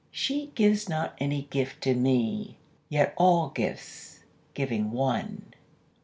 [0.09, 2.57] She gives not any gift to me
[2.89, 4.21] Yet all gifts,
[4.55, 5.53] giving one....